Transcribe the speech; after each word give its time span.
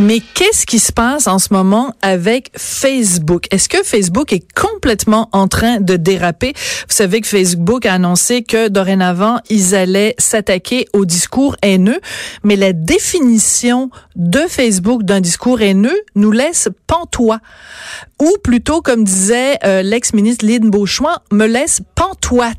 Mais 0.00 0.20
qu'est-ce 0.20 0.64
qui 0.64 0.78
se 0.78 0.92
passe 0.92 1.26
en 1.26 1.38
ce 1.38 1.52
moment 1.52 1.94
avec 2.00 2.50
Facebook? 2.56 3.44
Est-ce 3.50 3.68
que 3.68 3.82
Facebook 3.82 4.32
est 4.32 4.46
complètement 4.54 5.28
en 5.32 5.46
train 5.46 5.78
de 5.78 5.96
déraper? 5.96 6.54
Vous 6.88 6.94
savez 6.94 7.20
que 7.20 7.28
Facebook 7.28 7.84
a 7.84 7.94
annoncé 7.94 8.42
que 8.42 8.68
dorénavant, 8.68 9.40
ils 9.50 9.74
allaient 9.74 10.14
s'attaquer 10.16 10.86
au 10.94 11.04
discours 11.04 11.54
haineux, 11.60 12.00
mais 12.44 12.56
la 12.56 12.72
définition 12.72 13.90
de 14.16 14.40
Facebook 14.48 15.02
d'un 15.02 15.20
discours 15.20 15.60
haineux 15.60 16.00
nous 16.14 16.32
laisse 16.32 16.70
pantois. 16.86 17.40
Ou 18.22 18.32
plutôt, 18.42 18.80
comme 18.80 19.04
disait 19.04 19.58
euh, 19.64 19.82
l'ex-ministre 19.82 20.46
Lynn 20.46 20.70
Beauchoin, 20.70 21.18
me 21.30 21.44
laisse 21.44 21.82
pantoite. 21.94 22.56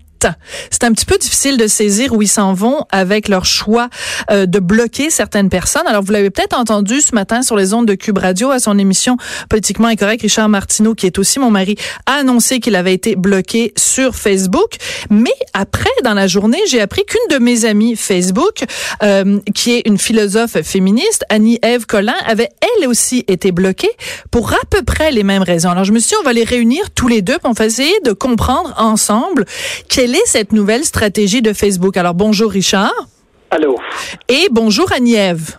C'est 0.70 0.84
un 0.84 0.92
petit 0.92 1.06
peu 1.06 1.18
difficile 1.18 1.58
de 1.58 1.68
saisir 1.68 2.14
où 2.14 2.22
ils 2.22 2.28
s'en 2.28 2.54
vont 2.54 2.86
avec 2.92 3.28
leur 3.28 3.46
choix 3.46 3.90
euh, 4.30 4.46
de 4.46 4.60
bloquer 4.60 5.10
certaines 5.10 5.50
personnes. 5.50 5.88
Alors, 5.88 6.04
vous 6.04 6.12
l'avez 6.12 6.30
peut-être 6.30 6.58
entendu 6.58 7.02
ce 7.02 7.16
matin 7.16 7.42
sur 7.42 7.56
les 7.56 7.74
ondes 7.74 7.88
de 7.88 7.96
Cube 7.96 8.18
Radio 8.18 8.52
à 8.52 8.60
son 8.60 8.78
émission 8.78 9.18
Politiquement 9.50 9.88
incorrect. 9.88 10.22
Richard 10.22 10.50
Martineau, 10.50 10.96
qui 10.96 11.06
est 11.06 11.18
aussi 11.18 11.40
mon 11.40 11.52
mari, 11.52 11.76
a 12.06 12.14
annoncé 12.16 12.60
qu'il 12.60 12.76
avait 12.76 12.94
été 12.94 13.16
bloqué 13.16 13.74
sur 13.78 14.16
Facebook. 14.16 14.76
Mais 15.10 15.34
après, 15.54 15.90
dans 16.04 16.14
la 16.14 16.28
journée, 16.28 16.60
j'ai 16.68 16.82
appris 16.82 17.04
qu'une 17.06 17.38
de 17.38 17.44
mes 17.44 17.66
amies 17.66 17.96
Facebook, 17.96 18.64
euh, 19.04 19.40
qui 19.56 19.74
est 19.74 19.88
une 19.88 19.98
philosophe 19.98 20.62
féministe, 20.62 21.26
Annie-Ève 21.30 21.86
Collin, 21.86 22.16
avait 22.28 22.50
elle 22.80 22.88
aussi 22.88 23.24
été 23.28 23.52
bloquée 23.52 23.92
pour 24.30 24.54
à 24.54 24.60
peu 24.70 24.84
près 24.84 25.12
les 25.12 25.24
mêmes 25.24 25.44
raisons. 25.44 25.70
Alors, 25.70 25.84
je 25.84 25.92
me 25.92 26.00
suis 26.00 26.10
dit, 26.10 26.16
on 26.22 26.24
va 26.24 26.34
les 26.34 26.44
réunir 26.44 26.92
tous 26.92 27.08
les 27.08 27.22
deux, 27.22 27.38
pour 27.40 27.60
essayer 27.62 28.00
de 28.06 28.12
comprendre 28.12 28.74
ensemble 28.78 29.46
quelle 29.90 30.11
est 30.16 30.26
cette 30.26 30.52
nouvelle 30.54 30.84
stratégie 30.84 31.42
de 31.42 31.54
Facebook. 31.54 31.98
Alors, 31.98 32.14
bonjour 32.14 32.52
Richard. 32.52 32.94
Allô. 33.50 33.78
Et 34.30 34.48
bonjour 34.52 34.92
Agnève. 34.94 35.58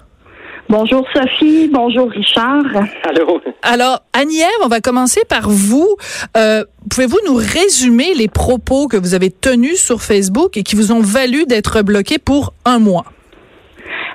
Bonjour 0.69 1.07
Sophie, 1.15 1.69
bonjour 1.71 2.09
Richard. 2.11 2.65
Allô. 3.05 3.41
Alors, 3.63 4.01
Agnève, 4.15 4.49
on 4.65 4.69
va 4.69 4.81
commencer 4.81 5.21
par 5.29 5.51
vous. 5.51 5.97
Euh, 6.37 6.65
Pouvez-vous 6.91 7.19
nous 7.27 7.37
résumer 7.37 8.15
les 8.15 8.29
propos 8.29 8.89
que 8.89 8.97
vous 8.97 9.15
avez 9.15 9.31
tenus 9.31 9.81
sur 9.81 10.03
Facebook 10.03 10.57
et 10.57 10.63
qui 10.63 10.75
vous 10.77 10.93
ont 10.93 11.01
valu 11.01 11.45
d'être 11.47 11.83
bloqué 11.83 12.19
pour 12.19 12.55
un 12.65 12.79
mois? 12.79 13.05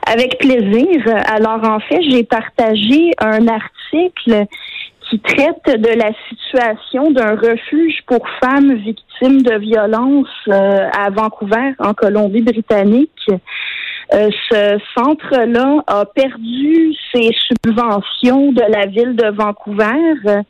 Avec 0.06 0.38
plaisir. 0.40 1.02
Alors, 1.28 1.64
en 1.64 1.80
fait, 1.80 2.02
j'ai 2.10 2.24
partagé 2.24 3.12
un 3.20 3.48
article 3.48 4.46
qui 5.10 5.20
traite 5.20 5.66
de 5.66 5.98
la 5.98 6.12
situation 6.30 7.12
d'un 7.12 7.36
refuge 7.36 8.02
pour 8.08 8.28
femmes 8.44 8.74
victimes 8.76 9.42
de 9.42 9.58
violences 9.58 10.28
euh, 10.48 10.90
à 10.98 11.10
Vancouver, 11.10 11.74
en 11.80 11.94
Colombie-Britannique. 11.94 13.28
Euh, 14.14 14.30
ce 14.52 14.78
centre-là 14.98 15.84
a 15.88 16.06
perdu 16.06 16.94
ses 17.14 17.30
subventions 17.34 18.52
de 18.52 18.62
la 18.62 18.86
ville 18.86 19.16
de 19.16 19.30
Vancouver 19.30 20.14
euh, 20.26 20.42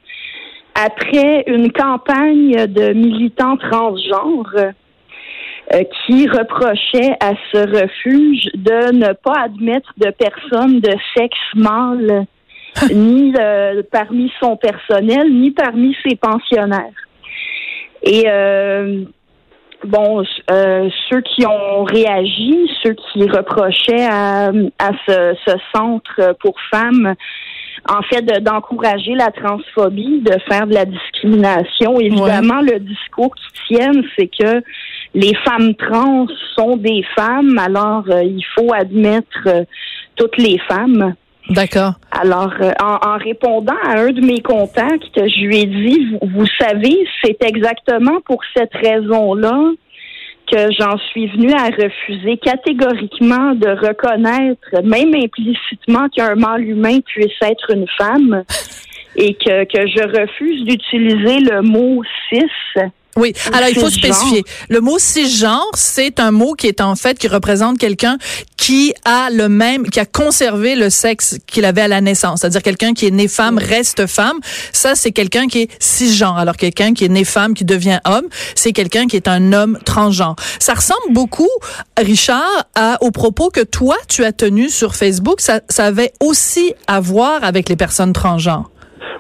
après 0.76 1.44
une 1.48 1.72
campagne 1.72 2.68
de 2.68 2.94
militants 2.94 3.58
transgenres 3.58 4.74
qui 6.06 6.30
reprochaient 6.30 7.18
à 7.20 7.34
ce 7.52 7.58
refuge 7.58 8.48
de 8.54 8.94
ne 8.94 9.12
pas 9.14 9.42
admettre 9.44 9.92
de 9.98 10.12
personnes 10.12 10.80
de 10.80 10.94
sexe 11.14 11.38
mâle 11.56 12.26
ni 12.94 13.34
euh, 13.40 13.82
parmi 13.92 14.32
son 14.40 14.56
personnel, 14.58 15.32
ni 15.32 15.52
parmi 15.52 15.96
ses 16.06 16.16
pensionnaires. 16.16 16.94
Et 18.04 18.26
euh, 18.28 19.04
bon, 19.84 20.24
euh, 20.52 20.90
ceux 21.10 21.22
qui 21.22 21.46
ont 21.46 21.84
réagi, 21.84 22.70
ceux 22.84 22.94
qui 22.94 23.28
reprochaient 23.28 24.06
à, 24.06 24.50
à 24.80 24.92
ce, 25.08 25.36
ce, 25.46 25.54
centre 25.76 26.36
pour 26.40 26.56
femmes, 26.72 27.16
en 27.90 28.02
fait, 28.04 28.22
d'encourager 28.44 29.16
la 29.16 29.32
transphobie, 29.32 30.22
de 30.22 30.38
faire 30.50 30.68
de 30.68 30.74
la 30.74 30.86
discrimination. 30.86 32.00
Évidemment, 32.00 32.62
le 32.62 32.80
discours 32.80 33.34
qui 33.36 33.76
tiennent, 33.76 34.04
c'est 34.18 34.28
que 34.28 34.62
les 35.14 35.34
femmes 35.46 35.74
trans 35.76 36.28
sont 36.56 36.78
des 36.78 37.04
femmes, 37.16 37.58
alors 37.58 38.04
il 38.10 38.44
faut 38.56 38.74
admettre 38.74 39.66
toutes 40.16 40.38
les 40.38 40.60
femmes. 40.68 41.16
D'accord. 41.50 41.94
Alors, 42.12 42.54
euh, 42.62 42.72
en, 42.82 43.18
répondant 43.18 43.78
à 43.84 44.00
un 44.00 44.12
de 44.12 44.22
mes 44.22 44.42
contacts, 44.42 45.16
je 45.16 45.46
lui 45.46 45.62
ai 45.62 45.66
dit, 45.66 46.08
vous, 46.12 46.28
vous 46.40 46.48
savez, 46.60 47.08
c'est 47.24 47.42
exactement 47.44 48.20
pour 48.26 48.42
cette 48.56 48.74
raison-là 48.74 49.72
que 50.52 50.72
j'en 50.80 50.98
suis 51.12 51.28
venue 51.28 51.54
à 51.54 51.66
refuser 51.66 52.38
catégoriquement 52.38 53.54
de 53.54 53.70
reconnaître, 53.70 54.82
même 54.84 55.14
implicitement, 55.16 56.08
qu'un 56.10 56.36
mâle 56.36 56.64
humain 56.64 57.00
puisse 57.06 57.42
être 57.42 57.72
une 57.74 57.88
femme 57.98 58.44
et 59.16 59.34
que, 59.34 59.64
que 59.66 59.88
je 59.88 60.22
refuse 60.22 60.64
d'utiliser 60.64 61.40
le 61.40 61.62
mot 61.62 62.02
cis 62.30 62.82
oui, 63.18 63.34
alors 63.52 63.70
il 63.70 63.80
faut 63.80 63.90
spécifier. 63.90 64.44
Le 64.70 64.80
mot 64.80 65.00
cisgenre, 65.00 65.72
c'est 65.74 66.20
un 66.20 66.32
mot 66.32 66.54
qui 66.54 66.68
est 66.68 66.82
en 66.82 66.96
fait 66.96 67.18
qui 67.18 67.28
représente 67.28 67.80
quelqu'un 67.80 68.18
qui 68.58 68.94
a 69.06 69.30
le 69.32 69.50
même, 69.50 69.90
qui 69.90 70.00
a 70.00 70.06
conservé 70.06 70.76
le 70.76 70.90
sexe 70.90 71.38
qu'il 71.48 71.66
avait 71.66 71.82
à 71.82 71.88
la 71.88 72.00
naissance, 72.00 72.42
c'est-à-dire 72.42 72.62
quelqu'un 72.62 72.94
qui 72.94 73.08
est 73.08 73.12
né 73.12 73.28
femme 73.28 73.58
reste 73.58 74.06
femme. 74.06 74.38
Ça, 74.72 74.94
c'est 74.96 75.12
quelqu'un 75.12 75.48
qui 75.48 75.62
est 75.62 75.70
cisgenre. 75.80 76.38
Alors 76.38 76.58
quelqu'un 76.58 76.94
qui 76.94 77.06
est 77.06 77.10
né 77.10 77.24
femme 77.24 77.54
qui 77.54 77.66
devient 77.66 78.00
homme, 78.06 78.28
c'est 78.56 78.72
quelqu'un 78.72 79.08
qui 79.08 79.16
est 79.16 79.28
un 79.28 79.52
homme 79.52 79.80
transgenre. 79.84 80.36
Ça 80.60 80.76
ressemble 80.76 81.12
beaucoup, 81.12 81.50
Richard, 81.98 82.66
à, 82.76 82.98
aux 83.02 83.12
propos 83.12 83.50
que 83.50 83.62
toi 83.62 83.98
tu 84.08 84.24
as 84.24 84.32
tenus 84.32 84.74
sur 84.76 84.96
Facebook. 84.96 85.42
Ça, 85.42 85.62
ça 85.70 85.86
avait 85.86 86.14
aussi 86.20 86.74
à 86.86 87.00
voir 87.00 87.44
avec 87.44 87.70
les 87.70 87.76
personnes 87.76 88.14
transgenres. 88.14 88.70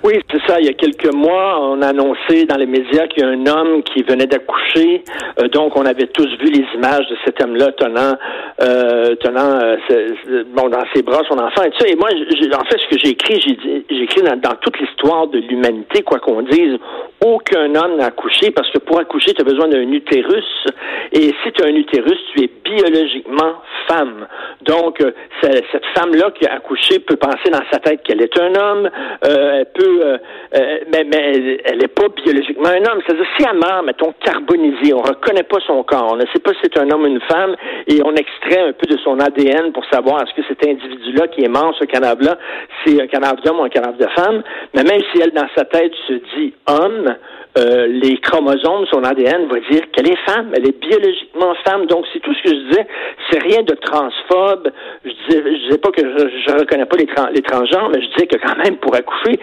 Oui, 0.07 0.22
c'est 0.31 0.40
ça. 0.47 0.57
Il 0.62 0.66
y 0.66 0.69
a 0.69 0.73
quelques 0.73 1.13
mois, 1.13 1.59
on 1.59 1.81
a 1.81 1.88
annoncé 1.88 2.45
dans 2.45 2.56
les 2.56 2.66
médias 2.66 3.07
qu'il 3.07 3.23
y 3.23 3.28
a 3.28 3.29
un 3.29 3.45
homme 3.45 3.84
qui 3.84 4.03
venait 4.03 4.25
d'accoucher. 4.25 5.03
Euh, 5.38 5.50
donc, 5.50 5.75
on 5.75 5.85
avait 5.85 6.07
tous 6.07 6.29
vu 6.40 6.50
les 6.50 6.63
images 6.75 7.06
de 7.09 7.18
cet 7.25 7.44
homme-là 7.44 7.73
tenant, 7.73 8.13
euh, 8.62 9.16
tenant 9.16 9.59
euh, 9.62 10.46
bon, 10.56 10.69
dans 10.69 10.85
ses 10.96 11.01
bras 11.01 11.23
son 11.28 11.38
enfant 11.38 11.62
et 11.63 11.72
tout 11.72 11.79
ça. 11.79 11.88
Et 11.90 11.97
moi, 11.97 12.07
en 12.07 12.66
fait, 12.66 12.78
ce 12.78 12.88
que 12.88 12.97
j'ai 13.03 13.09
écrit, 13.09 13.41
j'ai 13.41 14.03
écrit 14.03 14.22
dans, 14.22 14.38
dans 14.40 14.56
toute 14.62 14.79
l'histoire 14.79 15.28
de 15.28 15.40
l'humanité, 15.40 16.03
quoi 16.03 16.19
qu'on 16.19 16.41
dise, 16.44 16.78
aucun 17.25 17.75
homme 17.75 17.97
n'a 17.97 18.06
accouché 18.06 18.51
parce 18.51 18.72
que 18.72 18.78
pour 18.78 19.00
accoucher, 19.00 19.34
tu 19.34 19.41
as 19.41 19.44
besoin 19.44 19.67
d'un 19.67 19.91
utérus. 19.91 20.67
Et 21.12 21.34
si 21.44 21.51
tu 21.51 21.63
as 21.63 21.67
un 21.67 21.75
utérus, 21.75 22.19
tu 22.34 22.46
es 22.46 22.50
biologiquement 22.63 23.56
femme. 23.90 24.27
Donc, 24.67 25.03
cette 25.41 25.85
femme-là 25.95 26.31
qui 26.31 26.45
a 26.45 26.55
accouché 26.55 27.00
peut 27.00 27.16
penser 27.16 27.50
dans 27.51 27.63
sa 27.72 27.79
tête 27.79 28.03
qu'elle 28.03 28.22
est 28.22 28.39
un 28.39 28.55
homme. 28.55 28.89
elle 29.22 29.66
peut 29.73 29.97
euh, 30.03 30.17
euh, 30.55 30.79
mais, 30.91 31.03
mais 31.03 31.59
elle 31.66 31.79
n'est 31.79 31.87
pas 31.87 32.08
biologiquement 32.23 32.69
un 32.69 32.85
homme. 32.85 33.02
C'est-à-dire, 33.05 33.25
si 33.37 33.46
elle 33.49 33.58
meurt, 33.58 33.85
mettons, 33.85 34.14
carbonisée, 34.23 34.93
on 34.93 35.02
ne 35.02 35.08
reconnaît 35.08 35.43
pas 35.43 35.58
son 35.66 35.84
corps, 35.84 36.09
on 36.11 36.16
ne 36.16 36.25
sait 36.34 36.40
pas 36.40 36.52
si 36.53 36.59
c'est 36.64 36.78
un 36.78 36.90
homme 36.90 37.03
ou 37.03 37.08
une 37.08 37.22
femme, 37.22 37.55
et 37.87 38.02
on 38.03 38.14
extrait 38.16 38.61
un 38.61 38.73
peu 38.73 38.87
de 38.87 38.97
son 39.03 39.19
ADN 39.19 39.72
pour 39.73 39.85
savoir 39.85 40.23
est-ce 40.23 40.34
que 40.34 40.47
cet 40.47 40.66
individu-là 40.66 41.28
qui 41.28 41.43
est 41.43 41.49
mort, 41.49 41.73
ce 41.79 41.85
cadavre-là, 41.85 42.37
c'est 42.85 43.02
un 43.02 43.08
cadavre 43.08 43.41
d'homme 43.43 43.59
ou 43.59 43.63
un 43.63 43.70
cadavre 43.70 43.97
de 43.97 44.08
femme. 44.16 44.43
Mais 44.73 44.84
même 44.84 45.02
si 45.11 45.22
elle, 45.22 45.31
dans 45.31 45.47
sa 45.55 45.66
tête, 45.66 45.93
se 46.08 46.13
dit 46.35 46.53
homme, 46.67 47.16
euh, 47.58 47.88
les 47.88 48.18
chromosomes, 48.18 48.86
son 48.92 49.04
ADN 49.04 49.48
va 49.48 49.59
dire 49.72 49.82
qu'elle 49.92 50.09
est 50.09 50.20
femme, 50.26 50.52
elle 50.56 50.68
est 50.68 50.80
biologiquement 50.80 51.56
femme. 51.66 51.88
Donc, 51.88 52.06
c'est 52.14 52.20
tout 52.20 52.34
ce 52.34 52.44
que 52.44 52.50
je 52.50 52.70
disais. 52.70 52.88
C'est 53.30 53.42
rien 53.42 53.64
de 53.64 53.74
transphobe. 53.74 54.70
Je 55.04 55.09
disais, 55.09 55.44
je 55.44 55.66
disais 55.66 55.78
pas 55.80 55.90
que 55.90 56.02
je, 56.02 56.52
ne 56.54 56.59
reconnais 56.59 56.86
pas 56.86 56.98
les, 56.98 57.08
les 57.34 57.42
transgenres, 57.42 57.90
mais 57.90 58.02
je 58.02 58.08
disais 58.09 58.28
que 58.28 58.38
quand 58.38 58.58
même, 58.64 58.78
pour 58.78 58.96
accoucher, 58.96 59.40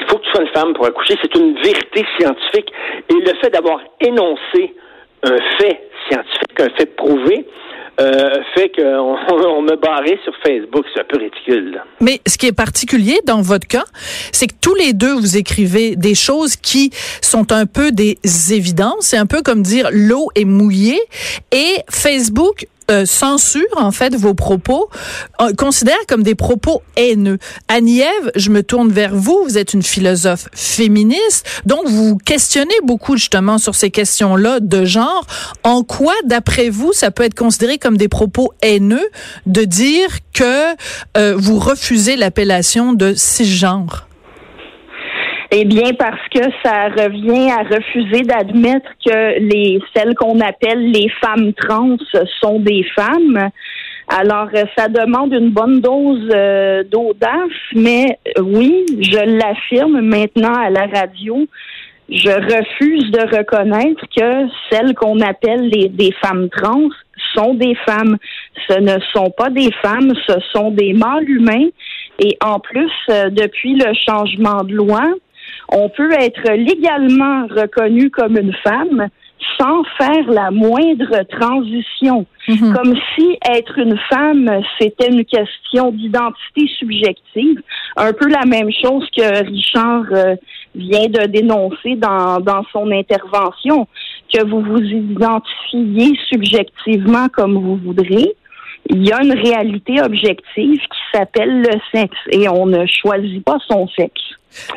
il 0.00 0.06
faut 0.08 0.18
que 0.18 0.24
tu 0.24 0.30
sois 0.30 0.42
une 0.42 0.52
femme 0.54 0.72
pour 0.74 0.86
accoucher. 0.86 1.14
C'est 1.20 1.34
une 1.34 1.54
vérité 1.54 2.06
scientifique. 2.18 2.72
Et 3.08 3.14
le 3.14 3.34
fait 3.40 3.50
d'avoir 3.50 3.80
énoncé 4.00 4.74
un 5.24 5.36
fait 5.58 5.80
scientifique, 6.08 6.60
un 6.60 6.70
fait 6.76 6.94
prouvé, 6.96 7.46
euh, 8.00 8.30
fait 8.54 8.70
qu'on 8.70 9.16
on 9.28 9.62
me 9.62 9.76
barrait 9.76 10.18
sur 10.24 10.32
Facebook. 10.44 10.84
C'est 10.94 11.00
un 11.00 11.04
peu 11.04 11.18
ridicule. 11.18 11.82
Mais 12.00 12.20
ce 12.26 12.38
qui 12.38 12.46
est 12.46 12.56
particulier 12.56 13.20
dans 13.26 13.42
votre 13.42 13.66
cas, 13.66 13.84
c'est 14.32 14.46
que 14.46 14.54
tous 14.60 14.74
les 14.74 14.92
deux, 14.92 15.14
vous 15.14 15.36
écrivez 15.36 15.96
des 15.96 16.14
choses 16.14 16.56
qui 16.56 16.90
sont 17.20 17.52
un 17.52 17.66
peu 17.66 17.92
des 17.92 18.18
évidences. 18.52 19.06
C'est 19.06 19.18
un 19.18 19.26
peu 19.26 19.42
comme 19.42 19.62
dire 19.62 19.88
l'eau 19.92 20.28
est 20.34 20.44
mouillée. 20.44 21.00
Et 21.52 21.76
Facebook 21.90 22.66
euh, 22.90 23.06
censure 23.06 23.62
en 23.76 23.90
fait 23.90 24.14
vos 24.14 24.34
propos, 24.34 24.88
euh, 25.40 25.52
considère 25.54 25.98
comme 26.08 26.22
des 26.22 26.34
propos 26.34 26.82
haineux. 26.96 27.38
Annie-Ève, 27.68 28.32
je 28.34 28.50
me 28.50 28.62
tourne 28.62 28.90
vers 28.90 29.14
vous. 29.14 29.44
Vous 29.44 29.58
êtes 29.58 29.74
une 29.74 29.82
philosophe 29.82 30.48
féministe, 30.52 31.46
donc 31.66 31.86
vous 31.86 32.16
questionnez 32.16 32.74
beaucoup 32.84 33.16
justement 33.16 33.58
sur 33.58 33.74
ces 33.74 33.90
questions-là 33.90 34.60
de 34.60 34.84
genre. 34.84 35.26
En 35.62 35.82
quoi, 35.82 36.14
d'après 36.24 36.70
vous, 36.70 36.92
ça 36.92 37.10
peut 37.10 37.24
être 37.24 37.34
considéré 37.34 37.78
comme 37.78 37.96
des 37.96 38.08
propos 38.08 38.52
haineux 38.62 39.08
de 39.46 39.64
dire 39.64 40.08
que 40.32 40.74
euh, 41.16 41.34
vous 41.36 41.58
refusez 41.58 42.16
l'appellation 42.16 42.92
de 42.92 43.14
cisgenre? 43.14 44.06
Eh 45.54 45.66
bien, 45.66 45.92
parce 45.98 46.26
que 46.30 46.40
ça 46.64 46.88
revient 46.88 47.50
à 47.50 47.62
refuser 47.62 48.22
d'admettre 48.22 48.88
que 49.04 49.38
les 49.38 49.80
celles 49.94 50.14
qu'on 50.14 50.40
appelle 50.40 50.90
les 50.90 51.10
femmes 51.20 51.52
trans 51.52 51.98
sont 52.40 52.58
des 52.58 52.82
femmes. 52.96 53.50
Alors, 54.08 54.48
euh, 54.54 54.64
ça 54.76 54.88
demande 54.88 55.34
une 55.34 55.50
bonne 55.50 55.82
dose 55.82 56.26
euh, 56.34 56.84
d'audace, 56.84 57.52
mais 57.74 58.18
euh, 58.38 58.42
oui, 58.42 58.86
je 58.98 59.18
l'affirme 59.18 60.00
maintenant 60.00 60.54
à 60.54 60.70
la 60.70 60.86
radio. 60.86 61.46
Je 62.08 62.30
refuse 62.30 63.10
de 63.10 63.36
reconnaître 63.36 64.04
que 64.16 64.48
celles 64.70 64.94
qu'on 64.94 65.20
appelle 65.20 65.68
les, 65.68 65.90
des 65.90 66.12
femmes 66.22 66.48
trans 66.48 66.88
sont 67.34 67.52
des 67.52 67.74
femmes. 67.86 68.16
Ce 68.68 68.78
ne 68.80 68.98
sont 69.12 69.30
pas 69.30 69.50
des 69.50 69.70
femmes, 69.82 70.14
ce 70.26 70.34
sont 70.54 70.70
des 70.70 70.94
mâles 70.94 71.28
humains. 71.28 71.68
Et 72.18 72.38
en 72.42 72.58
plus, 72.58 72.90
depuis 73.08 73.74
le 73.74 73.92
changement 74.06 74.64
de 74.64 74.74
loi, 74.74 75.04
on 75.68 75.88
peut 75.88 76.12
être 76.12 76.52
légalement 76.52 77.46
reconnu 77.46 78.10
comme 78.10 78.36
une 78.36 78.54
femme 78.62 79.08
sans 79.60 79.82
faire 79.98 80.30
la 80.30 80.50
moindre 80.50 81.22
transition. 81.30 82.26
Mhm. 82.48 82.74
Comme 82.74 82.94
si 83.14 83.38
être 83.50 83.78
une 83.78 83.98
femme, 84.10 84.48
c'était 84.80 85.08
une 85.08 85.24
question 85.24 85.90
d'identité 85.90 86.66
subjective. 86.78 87.60
Un 87.96 88.12
peu 88.12 88.28
la 88.28 88.44
même 88.46 88.70
chose 88.70 89.06
que 89.16 89.44
Richard 89.44 90.04
euh, 90.12 90.36
vient 90.74 91.06
de 91.06 91.26
dénoncer 91.26 91.96
dans, 91.96 92.40
dans 92.40 92.64
son 92.72 92.90
intervention, 92.90 93.86
que 94.32 94.44
vous 94.44 94.60
vous 94.60 94.82
identifiez 94.82 96.16
subjectivement 96.28 97.28
comme 97.28 97.54
vous 97.54 97.76
voudrez. 97.76 98.34
Il 98.90 99.06
y 99.06 99.12
a 99.12 99.22
une 99.22 99.32
réalité 99.32 100.02
objective 100.02 100.80
qui 100.80 101.00
s'appelle 101.12 101.62
le 101.62 101.78
sexe 101.94 102.18
et 102.30 102.48
on 102.48 102.66
ne 102.66 102.84
choisit 102.86 103.44
pas 103.44 103.58
son 103.68 103.86
sexe. 103.88 104.22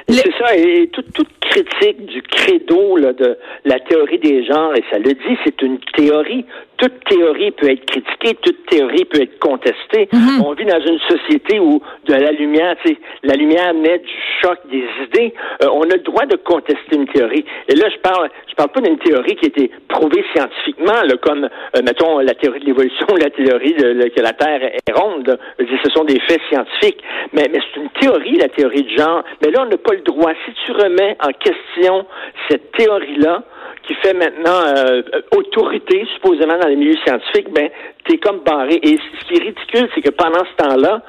C'est 0.07 0.31
ça, 0.39 0.56
et 0.56 0.88
toute, 0.88 1.12
toute 1.13 1.30
critique 1.42 2.06
du 2.06 2.22
credo 2.22 2.98
là, 2.98 3.13
de 3.13 3.38
la 3.66 3.80
théorie 3.80 4.19
des 4.19 4.44
genres, 4.45 4.75
et 4.75 4.83
ça 4.92 4.98
le 4.98 5.13
dit, 5.13 5.38
c'est 5.44 5.62
une 5.62 5.80
théorie. 5.95 6.45
Toute 6.77 7.04
théorie 7.06 7.51
peut 7.51 7.69
être 7.72 7.86
critiquée, 7.86 8.36
toute 8.42 8.66
théorie 8.66 9.06
peut 9.06 9.22
être 9.22 9.39
contestée. 9.39 10.10
On 10.44 10.51
vit 10.54 10.66
dans 10.66 10.81
une 10.81 11.00
société 11.07 11.57
où 11.60 11.81
de 12.06 12.13
la 12.13 12.31
lumière, 12.31 12.75
la 13.24 13.36
lumière 13.36 13.74
naît 13.74 14.00
du 14.00 14.13
choc 14.42 14.57
des 14.69 14.83
idées. 15.06 15.33
Euh, 15.63 15.68
on 15.72 15.83
a 15.83 15.95
le 15.95 16.01
droit 16.01 16.25
de 16.25 16.36
contester 16.36 16.95
une 16.95 17.07
théorie. 17.07 17.45
Et 17.69 17.75
là, 17.75 17.88
je 17.89 17.98
parle, 18.00 18.30
je 18.50 18.56
parle 18.56 18.69
pas 18.69 18.81
d'une 18.81 18.98
théorie 18.98 19.36
qui 19.38 19.45
a 19.45 19.48
été 19.48 19.71
prouvée 19.88 20.25
scientifiquement, 20.36 21.01
là, 21.04 21.16
comme 21.21 21.45
euh, 21.45 21.81
mettons 21.81 22.19
la 22.19 22.33
théorie 22.33 22.60
de 22.60 22.66
l'évolution, 22.66 23.07
la 23.21 23.30
théorie 23.30 23.74
de, 23.74 24.10
que 24.10 24.21
la 24.21 24.33
Terre 24.33 24.63
est 24.63 24.92
ronde. 24.92 25.28
là. 25.28 25.38
Je 25.60 25.63
dis, 25.66 25.80
ce 25.81 25.92
sont 25.92 26.04
des 26.04 26.19
faits 26.28 26.42
scientifiques. 26.50 27.01
Mais, 27.31 27.48
mais 27.54 27.60
c'est 27.74 27.80
une 27.80 27.89
théorie, 28.01 28.38
la 28.38 28.50
théorie 28.50 28.83
de 28.83 28.98
genre. 28.98 29.24
Mais 29.42 29.51
là, 29.51 29.65
on 29.66 29.70
n'a 29.70 29.78
pas 29.78 29.94
le 29.94 30.02
droit. 30.02 30.32
Si 30.46 30.54
tu 30.66 30.72
remets 30.72 31.18
en 31.22 31.32
question 31.32 32.06
cette 32.50 32.72
théorie-là, 32.74 33.44
qui 33.88 33.94
fait 33.96 34.14
maintenant 34.14 34.62
euh, 34.66 35.02
autorité, 35.36 36.06
supposément, 36.16 36.58
dans 36.58 36.68
les 36.68 36.76
milieux 36.76 36.98
scientifiques, 37.06 37.52
ben, 37.52 37.70
t'es 38.08 38.18
comme 38.18 38.40
barré. 38.40 38.80
Et 38.82 38.98
ce 38.98 39.28
qui 39.28 39.36
est 39.36 39.44
ridicule, 39.44 39.90
c'est 39.94 40.02
que 40.02 40.10
pendant 40.10 40.44
ce 40.44 40.64
temps-là, 40.64 41.02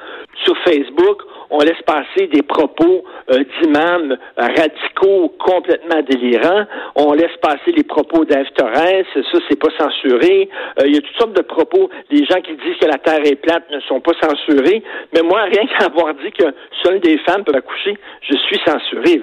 sur 0.45 0.55
Facebook, 0.59 1.21
on 1.49 1.59
laisse 1.59 1.81
passer 1.85 2.27
des 2.27 2.41
propos 2.41 3.03
euh, 3.31 3.43
d'imams 3.61 4.17
radicaux 4.37 5.33
complètement 5.39 6.01
délirants. 6.09 6.65
On 6.95 7.13
laisse 7.13 7.35
passer 7.41 7.71
les 7.75 7.83
propos 7.83 8.25
d'Ève 8.25 8.47
Torres. 8.55 8.73
Ça, 8.75 9.39
c'est 9.49 9.59
pas 9.59 9.69
censuré. 9.77 10.49
Euh, 10.79 10.83
Il 10.87 10.95
y 10.95 10.97
a 10.97 11.01
toutes 11.01 11.17
sortes 11.17 11.33
de 11.37 11.41
propos. 11.41 11.89
Les 12.09 12.25
gens 12.25 12.41
qui 12.41 12.51
disent 12.53 12.77
que 12.79 12.85
la 12.87 12.97
Terre 12.97 13.21
est 13.25 13.35
plate 13.35 13.63
ne 13.71 13.79
sont 13.81 13.99
pas 13.99 14.13
censurés. 14.21 14.83
Mais 15.13 15.21
moi, 15.21 15.43
rien 15.43 15.65
qu'avoir 15.79 16.13
dit 16.15 16.31
que 16.31 16.45
seules 16.83 16.99
des 16.99 17.17
femmes 17.19 17.43
peuvent 17.43 17.55
accoucher, 17.55 17.97
je 18.21 18.35
suis 18.37 18.59
censuré. 18.65 19.21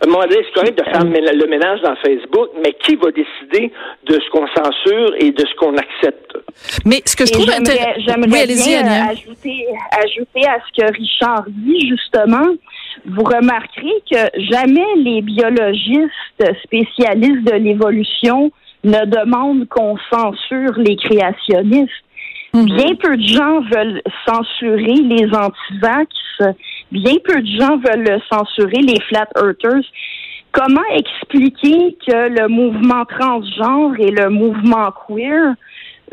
À 0.00 0.06
un 0.06 0.10
moment 0.10 0.24
donné, 0.26 0.42
c'est 0.46 0.52
correct 0.54 0.78
de 0.78 0.84
faire 0.84 1.04
le 1.04 1.46
ménage 1.46 1.80
dans 1.82 1.94
Facebook, 1.96 2.48
mais 2.64 2.72
qui 2.74 2.96
va 2.96 3.10
décider 3.10 3.72
de 4.06 4.14
ce 4.14 4.30
qu'on 4.30 4.46
censure 4.48 5.14
et 5.18 5.30
de 5.30 5.40
ce 5.46 5.54
qu'on 5.56 5.76
accepte? 5.76 6.32
Mais 6.84 7.00
ce 7.04 7.16
que 7.16 7.26
je 7.26 7.32
trouve 7.32 7.46
j'aimerais- 7.46 7.60
intéressant... 7.60 8.00
J'aimerais 8.06 8.30
Oui, 8.30 8.38
allez-y, 8.40 8.68
bien 8.82 8.86
euh, 8.86 9.10
ajouter, 9.12 9.66
ajouter 9.92 10.46
à 10.48 10.58
ce 10.60 10.80
que 10.80 10.92
Richard 10.92 11.44
dit, 11.64 11.88
justement. 11.88 12.46
Vous 13.06 13.24
remarquerez 13.24 14.02
que 14.10 14.40
jamais 14.52 14.86
les 14.96 15.20
biologistes 15.22 16.44
spécialistes 16.64 17.44
de 17.44 17.56
l'évolution 17.56 18.52
ne 18.84 19.04
demandent 19.06 19.66
qu'on 19.68 19.96
censure 20.12 20.78
les 20.78 20.96
créationnistes. 20.96 21.90
Mhm. 22.52 22.66
Bien 22.66 22.94
peu 22.94 23.16
de 23.16 23.26
gens 23.26 23.60
veulent 23.62 24.02
censurer 24.26 24.94
les 24.94 25.26
antivax. 25.34 26.08
Bien 26.92 27.14
peu 27.24 27.40
de 27.42 27.46
gens 27.58 27.78
veulent 27.78 28.20
censurer 28.32 28.80
les 28.82 29.00
flat 29.08 29.28
earthers. 29.36 29.84
Comment 30.52 30.86
expliquer 30.94 31.96
que 32.06 32.28
le 32.28 32.46
mouvement 32.46 33.04
transgenre 33.06 33.94
et 33.98 34.12
le 34.12 34.30
mouvement 34.30 34.92
queer 34.92 35.54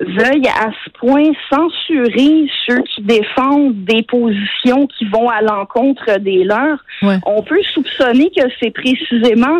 veuillent 0.06 0.48
à 0.48 0.71
ce 0.83 0.89
point 0.92 1.31
censurer 1.50 2.48
ceux 2.68 2.81
qui 2.83 3.01
défendent 3.01 3.83
des 3.86 4.03
positions 4.03 4.88
qui 4.88 5.06
vont 5.06 5.30
à 5.30 5.42
l'encontre 5.42 6.19
des 6.19 6.44
leurs? 6.44 6.83
Ouais. 7.01 7.18
On 7.25 7.42
peut 7.42 7.62
soupçonner 7.74 8.30
que 8.36 8.44
c'est 8.62 8.71
précisément 8.71 9.59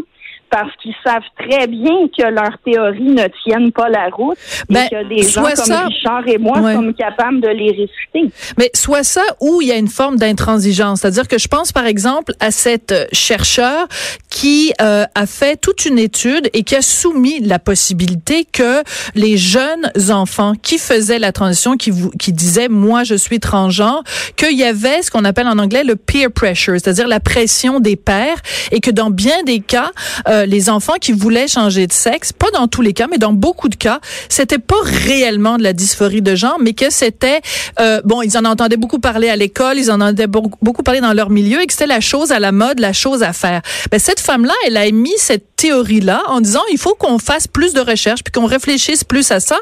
parce 0.52 0.72
qu'ils 0.82 0.94
savent 1.04 1.24
très 1.40 1.66
bien 1.68 2.08
que 2.16 2.24
leurs 2.28 2.58
théories 2.66 3.02
ne 3.16 3.26
tiennent 3.44 3.72
pas 3.72 3.90
la 3.90 4.10
route 4.10 4.38
Ben, 4.70 4.86
et 4.86 4.90
que 4.90 5.10
des 5.10 5.24
gens 5.24 5.44
comme 5.44 5.56
ça- 5.56 5.86
Richard 5.86 6.28
et 6.28 6.38
moi 6.38 6.60
Ouais. 6.60 6.74
sommes 6.74 6.94
capables 6.94 7.40
de 7.42 7.48
les 7.48 7.70
réfuter. 7.72 8.34
Mais 8.58 8.70
soit 8.76 9.04
ça 9.04 9.22
ou 9.40 9.62
il 9.62 9.70
y 9.70 9.72
a 9.72 9.78
une 9.78 9.88
forme 9.88 10.18
d'intransigeance. 10.18 11.00
C'est-à-dire 11.02 11.28
que 11.28 11.40
je 11.40 11.48
pense 11.48 11.72
par 11.72 11.86
exemple 11.86 12.34
à 12.40 12.52
cette 12.52 12.92
euh, 12.92 13.06
chercheur 13.14 13.88
qui 14.30 14.74
euh, 14.82 15.06
a 15.16 15.26
fait 15.26 15.56
toute 15.60 15.86
une 15.86 15.98
étude 15.98 16.50
et 16.54 16.64
qui 16.64 16.76
a 16.76 16.82
soumis 16.82 17.40
la 17.40 17.58
possibilité 17.60 18.46
que 18.52 18.84
les 19.16 19.38
jeunes 19.38 19.90
enfants 20.10 20.54
qui 20.62 20.78
faisaient 20.78 21.20
la 21.20 21.32
transition, 21.32 21.78
qui, 21.78 21.92
vous, 21.92 22.10
qui 22.12 22.34
disaient 22.34 22.68
moi 22.70 23.04
je 23.04 23.16
suis 23.16 23.40
transgenre, 23.40 24.04
qu'il 24.36 24.58
y 24.58 24.64
avait 24.64 25.02
ce 25.02 25.10
qu'on 25.12 25.24
appelle 25.26 25.48
en 25.48 25.58
anglais 25.58 25.84
le 25.84 25.96
peer 25.96 26.30
pressure, 26.30 26.74
c'est-à-dire 26.74 27.08
la 27.08 27.20
pression 27.20 27.80
des 27.80 27.96
pères 27.96 28.38
et 28.72 28.80
que 28.82 28.92
dans 28.92 29.10
bien 29.10 29.44
des 29.44 29.60
cas, 29.60 29.92
euh, 30.28 30.41
les 30.46 30.70
enfants 30.70 30.96
qui 31.00 31.12
voulaient 31.12 31.48
changer 31.48 31.88
de 31.88 31.94
sexe, 31.94 32.34
pas 32.34 32.50
dans 32.52 32.68
tous 32.68 32.82
les 32.82 32.94
cas, 32.94 33.08
mais 33.10 33.18
dans 33.18 33.34
beaucoup 33.34 33.70
de 33.70 33.76
cas, 33.76 34.00
c'était 34.30 34.60
pas 34.60 34.82
réellement 34.84 35.58
de 35.58 35.64
la 35.64 35.74
dysphorie 35.74 36.22
de 36.22 36.36
genre, 36.36 36.58
mais 36.60 36.74
que 36.74 36.90
c'était 36.90 37.42
euh, 37.80 38.02
bon, 38.04 38.22
ils 38.22 38.38
en 38.38 38.46
entendaient 38.46 38.78
beaucoup 38.78 39.00
parler 39.00 39.30
à 39.30 39.36
l'école, 39.36 39.78
ils 39.78 39.92
en 39.92 39.96
entendaient 39.96 40.28
beaucoup, 40.28 40.58
beaucoup 40.62 40.84
parler 40.84 41.02
dans 41.02 41.14
leur 41.14 41.30
milieu 41.30 41.62
et 41.62 41.68
que 41.68 41.74
c'était 41.74 41.88
la 41.88 42.02
chose 42.02 42.32
à 42.32 42.40
la 42.40 42.52
mode, 42.52 42.80
la 42.80 42.94
chose 42.94 43.24
à 43.24 43.34
faire. 43.34 43.62
Ben, 43.92 44.00
cette 44.00 44.20
femme-là, 44.20 44.54
elle 44.66 44.78
a 44.78 44.86
émis 44.86 45.14
cette 45.18 45.56
théorie-là 45.56 46.24
en 46.28 46.42
disant 46.42 46.62
il 46.72 46.80
faut 46.80 46.96
qu'on 46.96 47.20
fasse 47.20 47.48
plus 47.48 47.74
de 47.74 47.82
recherches 47.82 48.24
puis 48.24 48.32
qu'on 48.32 48.48
réfléchisse 48.48 49.04
plus 49.04 49.32
à 49.32 49.40
ça. 49.40 49.58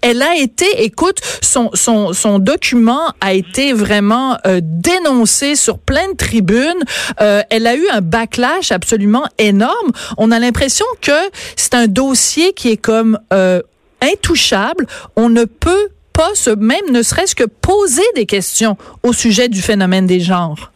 Elle 0.00 0.22
a 0.22 0.36
été, 0.36 0.66
écoute, 0.82 1.18
son 1.40 1.70
son 1.74 2.12
son 2.12 2.38
document 2.38 3.12
a 3.20 3.32
été 3.32 3.72
vraiment 3.72 4.38
euh, 4.46 4.60
dénoncé 4.62 5.54
sur 5.54 5.78
plein 5.78 6.10
de 6.10 6.16
tribunes. 6.16 6.82
Euh, 7.20 7.42
elle 7.50 7.66
a 7.66 7.76
eu 7.76 7.88
un 7.92 8.00
backlash 8.00 8.72
absolument 8.72 9.26
énorme. 9.38 9.92
On 10.18 10.30
a 10.30 10.38
l'impression 10.38 10.86
que 11.00 11.30
c'est 11.56 11.74
un 11.74 11.86
dossier 11.86 12.52
qui 12.52 12.70
est 12.70 12.76
comme 12.76 13.18
euh, 13.32 13.60
intouchable. 14.02 14.86
On 15.16 15.28
ne 15.28 15.44
peut 15.44 15.88
pas 16.12 16.34
se 16.34 16.50
même 16.50 16.90
ne 16.92 17.02
serait-ce 17.02 17.34
que 17.34 17.44
poser 17.44 18.06
des 18.14 18.26
questions 18.26 18.76
au 19.02 19.12
sujet 19.12 19.48
du 19.48 19.60
phénomène 19.60 20.06
des 20.06 20.20
genres. 20.20 20.72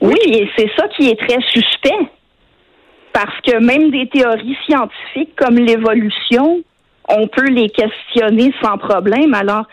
Oui, 0.00 0.18
et 0.26 0.48
c'est 0.56 0.70
ça 0.76 0.86
qui 0.96 1.08
est 1.08 1.18
très 1.18 1.40
suspect. 1.48 2.08
Parce 3.12 3.40
que 3.46 3.58
même 3.58 3.90
des 3.90 4.08
théories 4.08 4.56
scientifiques 4.66 5.34
comme 5.36 5.56
l'évolution, 5.56 6.62
on 7.08 7.26
peut 7.28 7.48
les 7.48 7.68
questionner 7.68 8.54
sans 8.62 8.78
problème. 8.78 9.34
Alors, 9.34 9.66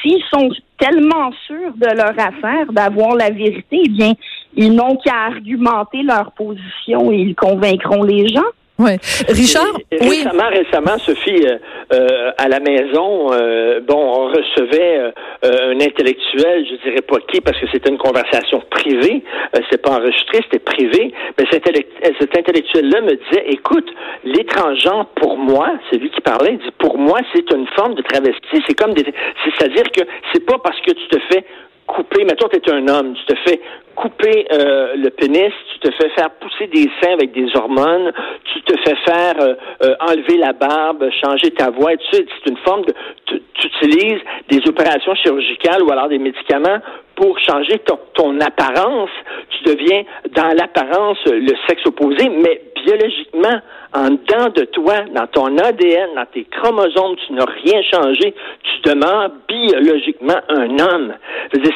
s'ils 0.00 0.22
sont 0.32 0.48
tellement 0.78 1.30
sûrs 1.46 1.74
de 1.76 1.96
leur 1.96 2.14
affaire, 2.18 2.72
d'avoir 2.72 3.14
la 3.14 3.30
vérité, 3.30 3.82
eh 3.84 3.88
bien, 3.88 4.12
ils 4.56 4.72
n'ont 4.74 4.96
qu'à 4.96 5.14
argumenter 5.26 6.02
leur 6.02 6.32
position 6.32 7.12
et 7.12 7.16
ils 7.16 7.34
convaincront 7.34 8.02
les 8.02 8.28
gens. 8.28 8.42
Ouais. 8.78 8.96
Richard, 9.28 9.64
oui. 9.90 10.22
Récemment, 10.22 10.48
récemment, 10.52 10.98
Sophie, 10.98 11.44
euh, 11.44 11.58
euh, 11.92 12.30
à 12.38 12.46
la 12.46 12.60
maison, 12.60 13.32
euh, 13.32 13.80
bon, 13.80 13.96
on 13.96 14.26
recevait 14.28 15.12
un 15.42 15.80
intellectuel, 15.80 16.64
je 16.64 16.88
dirais 16.88 17.02
pas 17.02 17.16
qui, 17.26 17.40
parce 17.40 17.58
que 17.58 17.66
c'était 17.72 17.90
une 17.90 17.98
conversation 17.98 18.62
privée, 18.70 19.24
euh, 19.56 19.60
c'est 19.68 19.82
pas 19.82 19.96
enregistré, 19.98 20.38
c'était 20.44 20.60
privé, 20.60 21.12
mais 21.36 21.44
cet, 21.50 21.66
intellect- 21.66 21.90
cet 22.20 22.38
intellectuel-là 22.38 23.00
me 23.00 23.16
disait, 23.16 23.46
écoute, 23.48 23.88
l'étranger, 24.22 24.90
pour 25.16 25.36
moi, 25.38 25.70
c'est 25.90 25.96
lui 25.98 26.10
qui 26.10 26.20
parlait, 26.20 26.52
il 26.52 26.58
dit, 26.58 26.70
pour 26.78 26.98
moi, 26.98 27.18
c'est 27.34 27.50
une 27.52 27.66
forme 27.74 27.96
de 27.96 28.02
travestie, 28.02 28.62
c'est 28.68 28.74
comme 28.78 28.94
des, 28.94 29.02
c'est- 29.02 29.50
c'est-à-dire 29.58 29.90
que 29.90 30.02
c'est 30.32 30.46
pas 30.46 30.58
parce 30.62 30.80
que 30.82 30.92
tu 30.92 31.08
te 31.08 31.18
fais 31.32 31.44
couper, 31.88 32.24
mettons, 32.24 32.48
tu 32.48 32.58
es 32.58 32.72
un 32.72 32.86
homme, 32.86 33.14
tu 33.14 33.34
te 33.34 33.40
fais 33.48 33.60
couper 33.96 34.46
euh, 34.52 34.94
le 34.94 35.10
pénis, 35.10 35.52
tu 35.72 35.78
te 35.80 35.90
fais 35.96 36.08
faire 36.10 36.30
pousser 36.38 36.68
des 36.68 36.88
seins 37.00 37.14
avec 37.14 37.32
des 37.32 37.48
hormones, 37.56 38.12
tu 38.44 38.62
te 38.62 38.78
fais 38.84 38.94
faire 39.04 39.34
euh, 39.40 39.54
euh, 39.82 39.94
enlever 40.00 40.36
la 40.36 40.52
barbe, 40.52 41.04
changer 41.24 41.50
ta 41.50 41.70
voix, 41.70 41.90
ça, 42.12 42.18
c'est 42.18 42.50
une 42.50 42.58
forme 42.58 42.84
de... 42.84 42.94
Tu, 43.26 43.42
tu 43.54 43.66
utilises 43.66 44.20
des 44.48 44.60
opérations 44.68 45.14
chirurgicales 45.16 45.82
ou 45.82 45.90
alors 45.90 46.08
des 46.08 46.18
médicaments 46.18 46.78
pour 47.16 47.36
changer 47.40 47.80
ton, 47.80 47.98
ton 48.14 48.38
apparence. 48.40 49.10
Tu 49.50 49.64
deviens, 49.64 50.04
dans 50.30 50.54
l'apparence, 50.54 51.18
le 51.26 51.54
sexe 51.66 51.84
opposé, 51.86 52.28
mais 52.28 52.60
biologiquement, 52.88 53.60
en 53.94 54.10
dedans 54.10 54.48
de 54.54 54.64
toi, 54.64 55.00
dans 55.14 55.26
ton 55.26 55.56
ADN, 55.56 56.10
dans 56.14 56.26
tes 56.26 56.44
chromosomes, 56.44 57.16
tu 57.26 57.32
n'as 57.32 57.46
rien 57.64 57.80
changé. 57.90 58.34
Tu 58.62 58.90
demeures 58.90 59.30
biologiquement 59.48 60.36
un 60.48 60.78
homme. 60.78 61.14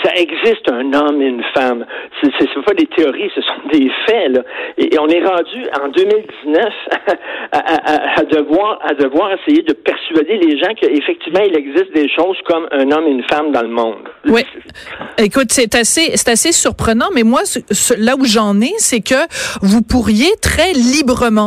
Ça 0.04 0.14
existe 0.16 0.70
un 0.70 0.92
homme 0.92 1.22
et 1.22 1.26
une 1.26 1.44
femme. 1.54 1.86
Ce 2.20 2.26
ne 2.26 2.48
sont 2.52 2.62
pas 2.62 2.74
des 2.74 2.86
théories, 2.86 3.30
ce 3.34 3.40
sont 3.42 3.68
des 3.72 3.90
faits. 4.06 4.44
Et, 4.78 4.98
on 4.98 5.08
est 5.08 5.24
rendu 5.24 5.66
en 5.82 5.88
2019 5.88 6.64
à, 7.52 8.22
devoir, 8.24 8.78
essayer 9.32 9.62
de 9.62 9.72
persuader 9.72 10.38
les 10.38 10.58
gens 10.58 10.74
qu'effectivement, 10.80 11.42
il 11.44 11.56
existe 11.56 11.92
des 11.94 12.08
choses 12.08 12.36
comme 12.44 12.68
un 12.72 12.90
homme 12.90 13.06
et 13.06 13.10
une 13.10 13.24
femme 13.24 13.52
dans 13.52 13.62
le 13.62 13.68
monde. 13.68 14.08
Oui. 14.26 14.42
Écoute, 15.18 15.50
c'est 15.50 15.74
assez, 15.74 16.12
assez 16.12 16.52
surprenant, 16.52 17.08
mais 17.14 17.22
moi, 17.22 17.40
là 17.98 18.14
où 18.18 18.24
j'en 18.24 18.60
ai, 18.60 18.72
c'est 18.78 19.00
que 19.00 19.26
vous 19.62 19.82
pourriez 19.82 20.30
très 20.40 20.72
librement 20.72 21.01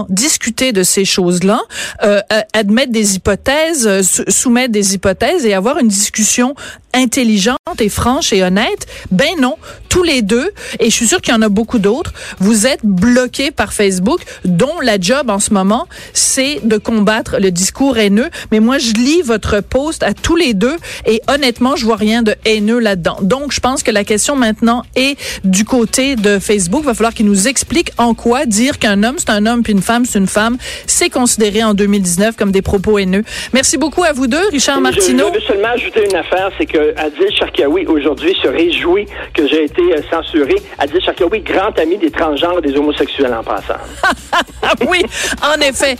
discuter 0.10 0.72
de 0.72 0.84
ces 0.84 1.06
choses-là, 1.06 1.62
euh, 2.04 2.22
euh, 2.32 2.42
admettre 2.54 2.92
des 2.92 3.16
hypothèses, 3.16 3.88
euh, 3.88 4.04
sou- 4.04 4.24
soumettre 4.28 4.72
des 4.72 4.94
hypothèses 4.96 5.46
et 5.46 5.54
avoir 5.54 5.78
une 5.80 5.88
discussion 5.88 6.56
intelligente 6.96 7.60
et 7.80 7.90
franche 7.90 8.34
et 8.34 8.44
honnête. 8.44 8.88
Ben 9.12 9.30
non, 9.40 9.56
tous 9.90 10.04
les 10.04 10.22
deux, 10.22 10.52
et 10.80 10.90
je 10.90 10.96
suis 10.96 11.08
sûre 11.08 11.22
qu'il 11.22 11.34
y 11.34 11.38
en 11.38 11.42
a 11.42 11.50
beaucoup 11.50 11.80
d'autres, 11.80 12.12
vous 12.40 12.68
êtes 12.68 12.82
bloqués 12.84 13.52
par 13.52 13.74
Facebook, 13.74 14.22
dont 14.44 14.80
la 14.82 15.00
job 15.00 15.30
en 15.30 15.40
ce 15.40 15.54
moment, 15.54 15.88
c'est 16.14 16.60
de 16.64 16.78
combattre 16.78 17.38
le 17.40 17.52
discours 17.52 17.98
haineux. 17.98 18.30
Mais 18.52 18.60
moi, 18.60 18.78
je 18.78 18.94
lis 18.94 19.22
votre 19.22 19.62
post 19.62 20.04
à 20.04 20.14
tous 20.14 20.36
les 20.36 20.54
deux 20.54 20.76
et 21.06 21.22
honnêtement, 21.28 21.76
je 21.76 21.86
vois 21.86 21.96
rien 21.96 22.24
de 22.24 22.36
haineux 22.46 22.80
là-dedans. 22.80 23.18
Donc, 23.22 23.52
je 23.54 23.60
pense 23.60 23.84
que 23.84 23.92
la 23.92 24.04
question 24.04 24.36
maintenant 24.36 24.84
est 24.96 25.18
du 25.44 25.66
côté 25.66 26.16
de 26.16 26.40
Facebook. 26.40 26.82
Il 26.84 26.88
va 26.88 26.94
falloir 26.94 27.14
qu'ils 27.14 27.26
nous 27.26 27.48
expliquent 27.48 27.92
en 27.98 28.14
quoi 28.14 28.46
dire 28.46 28.80
qu'un 28.80 29.04
homme, 29.04 29.16
c'est 29.18 29.30
un 29.30 29.46
homme, 29.46 29.64
puis 29.64 29.74
une 29.74 29.82
femme, 29.82 30.06
c'est 30.06 30.20
une 30.20 30.28
femme, 30.28 30.58
c'est 30.88 31.10
considéré 31.10 31.64
en 31.64 31.74
2019 31.74 32.36
comme 32.36 32.52
des 32.52 32.62
propos 32.62 33.00
haineux. 33.00 33.24
Merci 33.54 33.78
beaucoup 33.78 34.04
à 34.04 34.12
vous 34.12 34.28
deux, 34.28 34.50
Richard 34.52 34.82
Martineau. 34.82 35.28
Je, 35.30 35.40
je 35.40 35.40
veux 35.40 35.46
seulement 35.46 35.74
ajouter 35.74 36.06
une 36.10 36.16
affaire, 36.16 36.52
c'est 36.58 36.66
que 36.66 36.85
Adil 36.98 37.30
Sharkawi 37.38 37.86
aujourd'hui 37.88 38.36
se 38.42 38.48
réjouit 38.48 39.06
que 39.34 39.48
j'ai 39.48 39.66
été 39.66 39.82
euh, 39.82 40.02
censuré. 40.10 40.56
Adil 40.78 41.02
Sharkawi, 41.02 41.42
grand 41.42 41.78
ami 41.80 41.98
des 41.98 42.12
transgenres 42.12 42.60
et 42.60 42.68
des 42.68 42.76
homosexuels 42.78 43.34
en 43.34 43.44
passant. 43.44 43.80
Oui, 44.90 45.02
en 45.44 45.62
effet. 45.62 45.96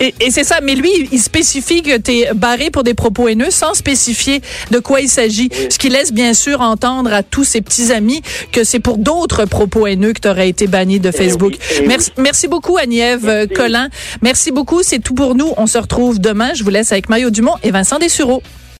Et, 0.00 0.14
et 0.20 0.30
c'est 0.30 0.44
ça, 0.44 0.58
mais 0.62 0.74
lui, 0.74 0.90
il 1.12 1.20
spécifie 1.20 1.82
que 1.82 1.96
tu 1.96 2.12
es 2.12 2.34
barré 2.34 2.70
pour 2.70 2.82
des 2.82 2.94
propos 2.94 3.28
haineux 3.28 3.50
sans 3.50 3.74
spécifier 3.74 4.40
de 4.70 4.78
quoi 4.78 5.00
il 5.00 5.08
s'agit. 5.08 5.48
Ce 5.70 5.78
qui 5.78 5.88
laisse 5.88 6.12
bien 6.12 6.34
sûr 6.34 6.60
entendre 6.60 7.12
à 7.12 7.22
tous 7.22 7.44
ses 7.44 7.60
petits 7.60 7.92
amis 7.92 8.22
que 8.52 8.64
c'est 8.64 8.80
pour 8.80 8.98
d'autres 8.98 9.44
propos 9.44 9.86
haineux 9.86 10.12
que 10.12 10.20
tu 10.20 10.28
aurais 10.28 10.48
été 10.48 10.66
banni 10.66 11.00
de 11.00 11.10
Facebook. 11.10 11.52
oui, 11.52 11.78
eh 11.80 11.86
merci, 11.86 12.10
merci 12.18 12.48
beaucoup, 12.48 12.76
Agnève 12.76 13.28
euh, 13.28 13.46
Merci. 13.48 13.54
Collin. 13.54 13.88
Merci 14.22 14.50
beaucoup, 14.50 14.82
c'est 14.82 14.98
tout 14.98 15.14
pour 15.14 15.34
nous. 15.34 15.52
On 15.56 15.66
se 15.66 15.78
retrouve 15.78 16.20
demain. 16.20 16.54
Je 16.54 16.64
vous 16.64 16.70
laisse 16.70 16.90
avec 16.92 17.08
Mario 17.08 17.30
Dumont 17.30 17.54
et 17.62 17.70
Vincent 17.70 17.98
Dessureau. 17.98 18.42